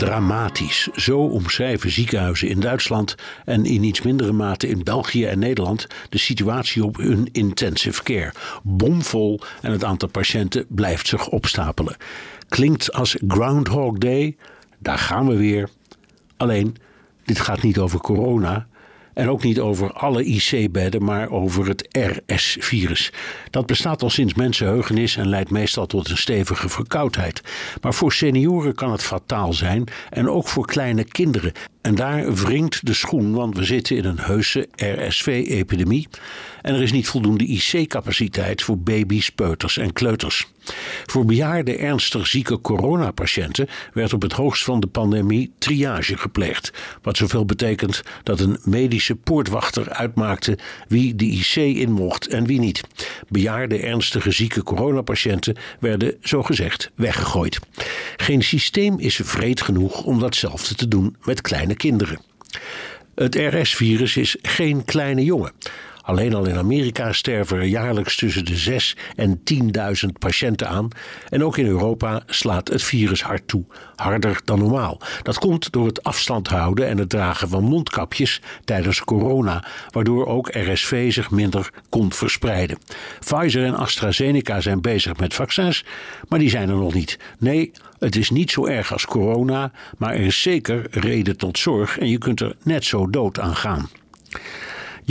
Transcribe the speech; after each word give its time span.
Dramatisch. 0.00 0.88
Zo 0.94 1.18
omschrijven 1.18 1.90
ziekenhuizen 1.90 2.48
in 2.48 2.60
Duitsland 2.60 3.14
en 3.44 3.64
in 3.64 3.82
iets 3.82 4.02
mindere 4.02 4.32
mate 4.32 4.68
in 4.68 4.84
België 4.84 5.24
en 5.24 5.38
Nederland 5.38 5.86
de 6.08 6.18
situatie 6.18 6.84
op 6.84 6.96
hun 6.96 7.28
intensive 7.32 8.02
care. 8.02 8.32
Bomvol 8.62 9.40
en 9.62 9.72
het 9.72 9.84
aantal 9.84 10.08
patiënten 10.08 10.66
blijft 10.68 11.06
zich 11.06 11.28
opstapelen. 11.28 11.96
Klinkt 12.48 12.92
als 12.92 13.16
Groundhog 13.28 13.98
Day. 13.98 14.36
Daar 14.78 14.98
gaan 14.98 15.28
we 15.28 15.36
weer. 15.36 15.68
Alleen, 16.36 16.76
dit 17.24 17.40
gaat 17.40 17.62
niet 17.62 17.78
over 17.78 18.00
corona. 18.00 18.66
En 19.20 19.30
ook 19.30 19.42
niet 19.42 19.58
over 19.58 19.92
alle 19.92 20.24
IC-bedden, 20.24 21.04
maar 21.04 21.30
over 21.30 21.68
het 21.68 21.88
RS-virus. 22.26 23.12
Dat 23.50 23.66
bestaat 23.66 24.02
al 24.02 24.10
sinds 24.10 24.34
mensenheugenis 24.34 25.16
en 25.16 25.28
leidt 25.28 25.50
meestal 25.50 25.86
tot 25.86 26.10
een 26.10 26.18
stevige 26.18 26.68
verkoudheid. 26.68 27.42
Maar 27.80 27.94
voor 27.94 28.12
senioren 28.12 28.74
kan 28.74 28.92
het 28.92 29.02
fataal 29.02 29.52
zijn 29.52 29.84
en 30.10 30.28
ook 30.28 30.48
voor 30.48 30.66
kleine 30.66 31.04
kinderen. 31.04 31.52
En 31.80 31.94
daar 31.94 32.34
wringt 32.34 32.86
de 32.86 32.94
schoen, 32.94 33.32
want 33.32 33.56
we 33.56 33.64
zitten 33.64 33.96
in 33.96 34.04
een 34.04 34.20
heuse 34.20 34.68
RSV-epidemie. 34.76 36.08
En 36.62 36.74
er 36.74 36.82
is 36.82 36.92
niet 36.92 37.08
voldoende 37.08 37.44
IC-capaciteit 37.46 38.62
voor 38.62 38.78
baby's, 38.78 39.30
peuters 39.30 39.78
en 39.78 39.92
kleuters. 39.92 40.46
Voor 41.06 41.24
bejaarde 41.24 41.76
ernstig 41.76 42.26
zieke 42.26 42.60
coronapatiënten 42.60 43.68
werd 43.92 44.12
op 44.12 44.22
het 44.22 44.32
hoogst 44.32 44.64
van 44.64 44.80
de 44.80 44.86
pandemie 44.86 45.52
triage 45.58 46.16
gepleegd. 46.16 46.72
Wat 47.02 47.16
zoveel 47.16 47.44
betekent 47.44 48.02
dat 48.22 48.40
een 48.40 48.58
medische 48.64 49.14
poortwachter 49.14 49.92
uitmaakte 49.92 50.58
wie 50.88 51.14
de 51.14 51.24
IC 51.24 51.54
in 51.54 51.92
mocht 51.92 52.26
en 52.26 52.46
wie 52.46 52.58
niet. 52.58 52.82
Bejaarde 53.28 53.78
ernstige 53.78 54.30
zieke 54.30 54.62
coronapatiënten 54.62 55.56
werden 55.80 56.16
zogezegd 56.20 56.90
weggegooid. 56.94 57.58
Geen 58.16 58.42
systeem 58.42 58.98
is 58.98 59.20
vreed 59.22 59.60
genoeg 59.60 60.02
om 60.04 60.20
datzelfde 60.20 60.74
te 60.74 60.88
doen 60.88 61.16
met 61.24 61.40
kleine 61.40 61.74
kinderen. 61.74 62.20
Het 63.14 63.34
RS-virus 63.34 64.16
is 64.16 64.36
geen 64.42 64.84
kleine 64.84 65.24
jongen. 65.24 65.52
Alleen 66.02 66.34
al 66.34 66.46
in 66.46 66.56
Amerika 66.56 67.12
sterven 67.12 67.56
er 67.56 67.64
jaarlijks 67.64 68.16
tussen 68.16 68.44
de 68.44 68.56
6 68.56 68.96
en 69.16 69.40
10.000 69.52 70.08
patiënten 70.18 70.68
aan. 70.68 70.88
En 71.28 71.44
ook 71.44 71.56
in 71.56 71.66
Europa 71.66 72.22
slaat 72.26 72.68
het 72.68 72.82
virus 72.82 73.22
hard 73.22 73.48
toe, 73.48 73.64
harder 73.96 74.40
dan 74.44 74.58
normaal. 74.58 75.00
Dat 75.22 75.38
komt 75.38 75.72
door 75.72 75.86
het 75.86 76.02
afstand 76.02 76.48
houden 76.48 76.86
en 76.86 76.98
het 76.98 77.08
dragen 77.08 77.48
van 77.48 77.64
mondkapjes 77.64 78.40
tijdens 78.64 79.00
corona, 79.00 79.64
waardoor 79.90 80.26
ook 80.26 80.48
RSV 80.52 81.12
zich 81.12 81.30
minder 81.30 81.70
kon 81.88 82.12
verspreiden. 82.12 82.78
Pfizer 83.18 83.64
en 83.64 83.74
AstraZeneca 83.74 84.60
zijn 84.60 84.80
bezig 84.80 85.16
met 85.16 85.34
vaccins, 85.34 85.84
maar 86.28 86.38
die 86.38 86.50
zijn 86.50 86.68
er 86.68 86.76
nog 86.76 86.94
niet. 86.94 87.18
Nee, 87.38 87.72
het 87.98 88.16
is 88.16 88.30
niet 88.30 88.50
zo 88.50 88.66
erg 88.66 88.92
als 88.92 89.06
corona, 89.06 89.72
maar 89.98 90.12
er 90.14 90.20
is 90.20 90.42
zeker 90.42 90.86
reden 90.90 91.36
tot 91.36 91.58
zorg 91.58 91.98
en 91.98 92.08
je 92.08 92.18
kunt 92.18 92.40
er 92.40 92.56
net 92.62 92.84
zo 92.84 93.10
dood 93.10 93.40
aan 93.40 93.56
gaan. 93.56 93.88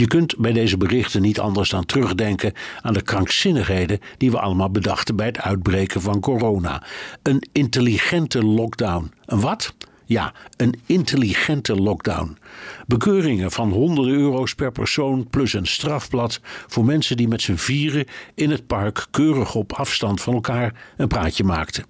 Je 0.00 0.06
kunt 0.06 0.36
bij 0.36 0.52
deze 0.52 0.76
berichten 0.76 1.22
niet 1.22 1.40
anders 1.40 1.70
dan 1.70 1.86
terugdenken 1.86 2.52
aan 2.80 2.92
de 2.92 3.02
krankzinnigheden 3.02 3.98
die 4.16 4.30
we 4.30 4.40
allemaal 4.40 4.70
bedachten 4.70 5.16
bij 5.16 5.26
het 5.26 5.40
uitbreken 5.40 6.00
van 6.00 6.20
corona. 6.20 6.82
Een 7.22 7.48
intelligente 7.52 8.44
lockdown. 8.44 9.12
Een 9.24 9.40
wat? 9.40 9.74
Ja, 10.10 10.32
een 10.56 10.80
intelligente 10.86 11.74
lockdown. 11.74 12.38
Bekeuringen 12.86 13.50
van 13.50 13.70
honderden 13.70 14.14
euro's 14.14 14.54
per 14.54 14.72
persoon 14.72 15.28
plus 15.28 15.52
een 15.52 15.66
strafblad 15.66 16.40
voor 16.66 16.84
mensen 16.84 17.16
die 17.16 17.28
met 17.28 17.42
z'n 17.42 17.54
vieren 17.54 18.06
in 18.34 18.50
het 18.50 18.66
park 18.66 19.06
keurig 19.10 19.54
op 19.54 19.72
afstand 19.72 20.20
van 20.20 20.34
elkaar 20.34 20.74
een 20.96 21.08
praatje 21.08 21.44
maakten. 21.44 21.84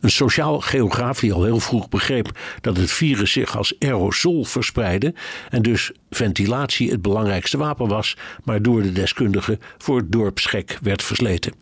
Een 0.00 0.10
sociaal 0.10 0.60
geograaf 0.60 1.20
die 1.20 1.32
al 1.32 1.44
heel 1.44 1.60
vroeg 1.60 1.88
begreep 1.88 2.38
dat 2.60 2.76
het 2.76 2.90
virus 2.90 3.32
zich 3.32 3.56
als 3.56 3.74
aerosol 3.78 4.44
verspreidde 4.44 5.14
en 5.50 5.62
dus 5.62 5.92
ventilatie 6.10 6.90
het 6.90 7.02
belangrijkste 7.02 7.58
wapen 7.58 7.88
was, 7.88 8.16
maar 8.44 8.62
door 8.62 8.82
de 8.82 8.92
deskundigen 8.92 9.60
voor 9.78 9.96
het 9.96 10.12
dorpsgek 10.12 10.78
werd 10.82 11.02
versleten 11.02 11.52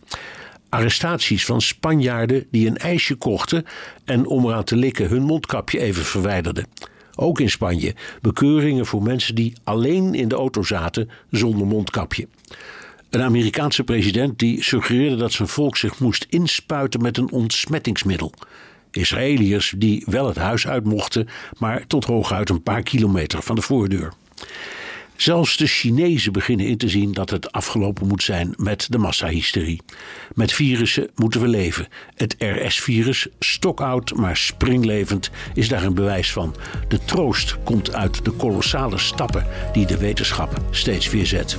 arrestaties 0.74 1.44
van 1.44 1.60
Spanjaarden 1.60 2.46
die 2.50 2.66
een 2.66 2.76
ijsje 2.76 3.14
kochten 3.14 3.64
en 4.04 4.26
om 4.26 4.46
eraan 4.46 4.64
te 4.64 4.76
likken 4.76 5.08
hun 5.08 5.22
mondkapje 5.22 5.80
even 5.80 6.04
verwijderden. 6.04 6.66
Ook 7.14 7.40
in 7.40 7.50
Spanje 7.50 7.94
bekeuringen 8.20 8.86
voor 8.86 9.02
mensen 9.02 9.34
die 9.34 9.52
alleen 9.64 10.14
in 10.14 10.28
de 10.28 10.34
auto 10.34 10.62
zaten 10.62 11.10
zonder 11.30 11.66
mondkapje. 11.66 12.28
Een 13.10 13.22
Amerikaanse 13.22 13.84
president 13.84 14.38
die 14.38 14.62
suggereerde 14.62 15.16
dat 15.16 15.32
zijn 15.32 15.48
volk 15.48 15.76
zich 15.76 15.98
moest 15.98 16.26
inspuiten 16.28 17.02
met 17.02 17.16
een 17.16 17.30
ontsmettingsmiddel. 17.30 18.32
Israëliërs 18.90 19.74
die 19.76 20.02
wel 20.06 20.26
het 20.26 20.36
huis 20.36 20.66
uit 20.66 20.84
mochten, 20.84 21.28
maar 21.58 21.86
tot 21.86 22.04
hooguit 22.04 22.48
een 22.48 22.62
paar 22.62 22.82
kilometer 22.82 23.42
van 23.42 23.54
de 23.54 23.62
voordeur. 23.62 24.12
Zelfs 25.16 25.56
de 25.56 25.66
Chinezen 25.66 26.32
beginnen 26.32 26.66
in 26.66 26.76
te 26.76 26.88
zien 26.88 27.12
dat 27.12 27.30
het 27.30 27.52
afgelopen 27.52 28.06
moet 28.06 28.22
zijn 28.22 28.54
met 28.56 28.86
de 28.90 28.98
massahysterie. 28.98 29.82
Met 30.34 30.52
virussen 30.52 31.10
moeten 31.14 31.40
we 31.40 31.48
leven. 31.48 31.88
Het 32.14 32.36
RS-virus, 32.38 33.26
stokoud 33.38 34.14
maar 34.14 34.36
springlevend, 34.36 35.30
is 35.54 35.68
daar 35.68 35.82
een 35.82 35.94
bewijs 35.94 36.32
van. 36.32 36.54
De 36.88 36.98
troost 37.04 37.56
komt 37.64 37.94
uit 37.94 38.24
de 38.24 38.30
kolossale 38.30 38.98
stappen 38.98 39.46
die 39.72 39.86
de 39.86 39.98
wetenschap 39.98 40.62
steeds 40.70 41.10
weer 41.10 41.26
zet. 41.26 41.58